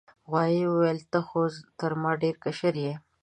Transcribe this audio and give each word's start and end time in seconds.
غوايي 0.29 0.63
وویل 0.67 0.99
ته 1.11 1.19
خو 1.27 1.41
تر 1.79 1.91
ما 2.01 2.11
ډیر 2.21 2.35
کشر 2.45 2.73
یې. 2.85 2.93